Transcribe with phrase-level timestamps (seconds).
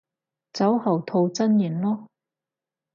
[0.53, 2.07] 酒後吐真言囉